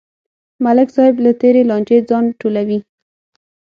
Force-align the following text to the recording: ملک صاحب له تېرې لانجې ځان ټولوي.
ملک 0.63 0.87
صاحب 0.95 1.15
له 1.25 1.31
تېرې 1.41 1.61
لانجې 1.69 1.97
ځان 2.09 2.25
ټولوي. 2.39 2.79